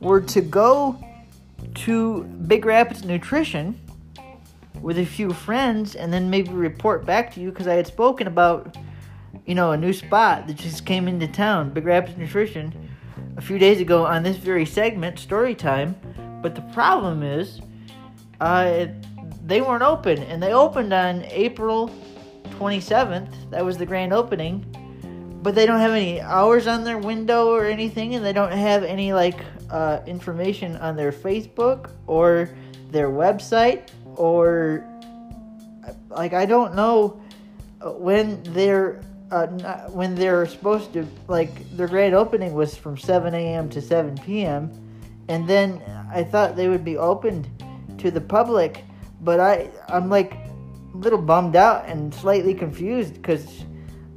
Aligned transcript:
were 0.00 0.20
to 0.22 0.40
go 0.40 0.96
to 1.74 2.24
Big 2.24 2.66
Rapids 2.66 3.04
Nutrition 3.04 3.78
with 4.82 4.98
a 4.98 5.04
few 5.04 5.32
friends 5.32 5.94
and 5.94 6.12
then 6.12 6.30
maybe 6.30 6.50
report 6.50 7.04
back 7.04 7.32
to 7.34 7.40
you 7.40 7.50
because 7.50 7.66
I 7.66 7.74
had 7.74 7.86
spoken 7.86 8.26
about, 8.26 8.76
you 9.46 9.54
know, 9.54 9.72
a 9.72 9.76
new 9.76 9.92
spot 9.92 10.46
that 10.46 10.56
just 10.56 10.86
came 10.86 11.08
into 11.08 11.28
town, 11.28 11.70
Big 11.70 11.84
Rapids 11.84 12.16
Nutrition, 12.16 12.88
a 13.36 13.40
few 13.40 13.58
days 13.58 13.80
ago 13.80 14.06
on 14.06 14.22
this 14.22 14.36
very 14.36 14.66
segment, 14.66 15.18
story 15.18 15.54
time. 15.54 15.96
But 16.42 16.54
the 16.54 16.62
problem 16.72 17.22
is, 17.22 17.60
uh, 18.40 18.86
they 19.44 19.60
weren't 19.60 19.82
open, 19.82 20.22
and 20.22 20.42
they 20.42 20.54
opened 20.54 20.92
on 20.92 21.24
April 21.24 21.90
27th. 22.50 23.50
That 23.50 23.64
was 23.64 23.76
the 23.76 23.86
grand 23.86 24.12
opening 24.12 24.64
but 25.42 25.54
they 25.54 25.66
don't 25.66 25.80
have 25.80 25.92
any 25.92 26.20
hours 26.20 26.66
on 26.66 26.84
their 26.84 26.98
window 26.98 27.48
or 27.48 27.64
anything, 27.64 28.14
and 28.14 28.24
they 28.24 28.32
don't 28.32 28.52
have 28.52 28.84
any 28.84 29.12
like 29.12 29.40
uh, 29.70 30.00
information 30.06 30.76
on 30.76 30.96
their 30.96 31.12
Facebook 31.12 31.90
or 32.06 32.50
their 32.90 33.08
website 33.08 33.88
or 34.20 34.84
like 36.10 36.34
I 36.34 36.44
don't 36.44 36.74
know 36.74 37.18
when 37.82 38.42
they're 38.52 39.00
uh, 39.30 39.46
when 39.88 40.14
they're 40.14 40.44
supposed 40.44 40.92
to 40.92 41.06
like 41.26 41.74
their 41.76 41.88
grand 41.88 42.14
opening 42.14 42.52
was 42.52 42.76
from 42.76 42.98
7 42.98 43.32
a.m. 43.34 43.70
to 43.70 43.80
7 43.80 44.18
p.m. 44.18 44.70
and 45.28 45.48
then 45.48 45.82
I 46.12 46.22
thought 46.22 46.54
they 46.54 46.68
would 46.68 46.84
be 46.84 46.98
opened 46.98 47.48
to 47.98 48.10
the 48.10 48.20
public, 48.20 48.84
but 49.22 49.40
I 49.40 49.70
I'm 49.88 50.10
like 50.10 50.34
a 50.34 50.96
little 50.96 51.22
bummed 51.22 51.56
out 51.56 51.88
and 51.88 52.12
slightly 52.12 52.52
confused 52.52 53.14
because 53.14 53.64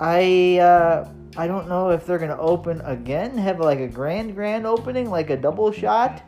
I 0.00 0.58
uh, 0.58 1.08
I 1.36 1.46
don't 1.46 1.68
know 1.68 1.90
if 1.90 2.04
they're 2.04 2.18
gonna 2.18 2.40
open 2.40 2.80
again, 2.80 3.38
have 3.38 3.60
like 3.60 3.78
a 3.78 3.88
grand 3.88 4.34
grand 4.34 4.66
opening, 4.66 5.08
like 5.08 5.30
a 5.30 5.36
double 5.36 5.70
shot, 5.70 6.20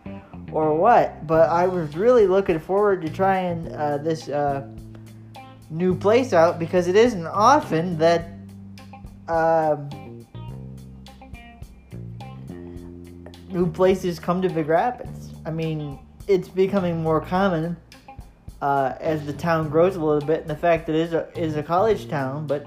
or 0.57 0.75
what. 0.75 1.27
But 1.27 1.51
I 1.51 1.67
was 1.67 1.95
really 1.97 2.27
looking 2.27 2.59
forward 2.59 3.03
to 3.03 3.11
trying 3.11 3.71
uh, 3.75 3.99
this 3.99 4.29
uh, 4.29 4.67
new 5.69 5.95
place 5.95 6.33
out 6.33 6.59
because 6.59 6.89
it 6.89 6.97
isn't 6.97 7.27
often 7.27 7.99
that. 7.99 8.31
Um, 9.29 9.91
new 13.49 13.71
places 13.71 14.19
come 14.19 14.41
to 14.43 14.49
Big 14.49 14.69
Rapids. 14.69 15.31
I 15.45 15.51
mean, 15.51 15.99
it's 16.29 16.49
becoming 16.49 17.03
more 17.03 17.21
common 17.21 17.77
uh, 18.63 18.95
as 19.01 19.27
the 19.27 19.33
town 19.33 19.69
grows 19.69 19.97
a 19.97 20.05
little 20.05 20.27
bit, 20.27 20.43
and 20.43 20.51
the 20.51 20.57
fact 20.57 20.87
that 20.87 20.95
it 20.95 21.01
is 21.01 21.13
a, 21.13 21.39
is 21.39 21.57
a 21.57 21.63
college 21.63 22.09
town. 22.09 22.47
But 22.47 22.67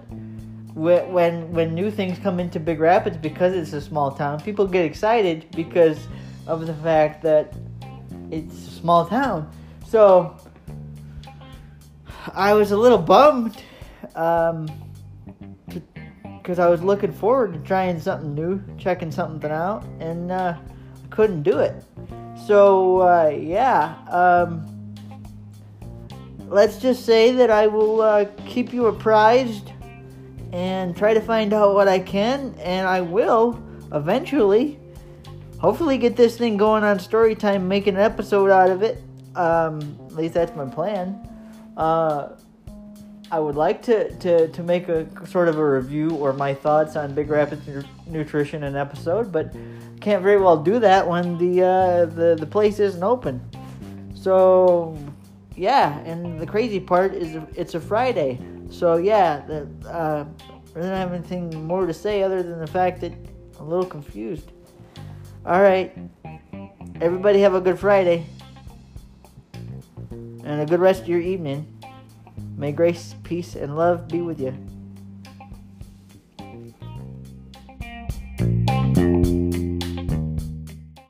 when 0.76 1.52
when 1.52 1.74
new 1.74 1.90
things 1.90 2.20
come 2.20 2.40
into 2.40 2.60
Big 2.60 2.80
Rapids 2.80 3.18
because 3.18 3.54
it's 3.54 3.74
a 3.74 3.82
small 3.82 4.12
town, 4.12 4.42
people 4.42 4.68
get 4.68 4.86
excited 4.86 5.48
because 5.56 5.98
of 6.46 6.68
the 6.68 6.74
fact 6.76 7.22
that 7.24 7.54
it's 8.32 8.68
a 8.68 8.72
small 8.72 9.06
town. 9.06 9.52
So 9.88 10.38
I 12.34 12.54
was 12.54 12.72
a 12.72 12.78
little 12.78 12.98
bummed 12.98 13.62
um, 14.16 14.68
because 16.24 16.60
I 16.60 16.68
was 16.68 16.82
looking 16.82 17.12
forward 17.12 17.54
to 17.54 17.60
trying 17.60 18.00
something 18.00 18.34
new, 18.34 18.62
checking 18.78 19.12
something 19.12 19.52
out, 19.52 19.84
and 20.00 20.32
uh, 20.32 20.58
I 20.58 21.08
couldn't 21.10 21.44
do 21.44 21.60
it. 21.60 21.84
So 22.46 23.02
uh, 23.02 23.30
yeah. 23.30 23.96
Um, 24.10 24.66
let's 26.48 26.78
just 26.78 27.06
say 27.06 27.32
that 27.32 27.52
I 27.52 27.68
will 27.68 28.02
uh, 28.02 28.26
keep 28.46 28.74
you 28.74 28.88
apprised 28.88 29.72
and 30.52 30.98
try 30.98 31.14
to 31.14 31.22
find 31.22 31.54
out 31.54 31.76
what 31.76 31.88
I 31.88 32.00
can, 32.00 32.56
and 32.60 32.88
I 32.88 33.02
will 33.02 33.62
eventually, 33.94 34.80
hopefully, 35.60 35.98
get 35.98 36.16
this 36.16 36.38
thing 36.38 36.58
going 36.58 36.84
on 36.84 37.00
story 37.00 37.36
time, 37.36 37.68
make 37.68 37.88
an 37.88 37.98
episode 37.98 38.50
out 38.50 38.70
of 38.70 38.82
it. 38.82 39.02
Um, 39.36 39.80
at 40.08 40.16
least 40.16 40.34
that's 40.34 40.56
my 40.56 40.66
plan. 40.66 41.28
Uh, 41.78 42.30
I 43.32 43.40
would 43.40 43.56
like 43.56 43.84
to, 43.84 44.12
to, 44.18 44.48
to 44.48 44.64
make 44.64 44.90
a 44.90 45.08
sort 45.28 45.50
of 45.50 45.60
a 45.60 45.72
review 45.72 46.12
or 46.16 46.34
my 46.34 46.54
thoughts 46.54 46.96
on 46.96 47.14
Big 47.14 47.30
Rapids 47.30 47.86
Nutrition 48.08 48.64
an 48.64 48.76
episode, 48.76 49.32
but 49.32 49.54
can't 50.02 50.24
very 50.24 50.42
well 50.42 50.58
do 50.58 50.80
that 50.80 51.08
when 51.08 51.38
the 51.38 51.64
uh, 51.64 52.06
the 52.06 52.36
the 52.40 52.46
place 52.46 52.80
isn't 52.80 53.04
open. 53.04 53.40
So 54.16 54.98
yeah, 55.56 56.00
and 56.00 56.40
the 56.40 56.48
crazy 56.48 56.80
part 56.80 57.14
is 57.14 57.38
it's 57.56 57.76
a 57.76 57.80
Friday. 57.80 58.40
So 58.72 58.96
yeah, 58.96 59.46
the, 59.46 59.68
uh, 59.88 60.26
I 60.76 60.80
don't 60.80 60.90
have 60.90 61.14
anything 61.14 61.66
more 61.66 61.86
to 61.86 61.94
say 61.94 62.24
other 62.24 62.42
than 62.42 62.60
the 62.60 62.68
fact 62.68 63.02
that 63.02 63.14
I'm 63.60 63.66
a 63.66 63.70
little 63.70 63.86
confused. 63.86 64.52
All 65.46 65.62
right, 65.62 65.98
everybody 67.00 67.40
have 67.40 67.56
a 67.56 67.62
good 67.62 67.80
Friday 67.80 68.26
and 70.12 70.62
a 70.62 70.66
good 70.66 70.82
rest 70.82 71.04
of 71.04 71.08
your 71.08 71.22
evening. 71.22 71.82
May 72.58 72.74
grace, 72.74 73.16
peace, 73.24 73.56
and 73.56 73.78
love 73.78 74.10
be 74.10 74.20
with 74.20 74.42
you. 74.42 74.54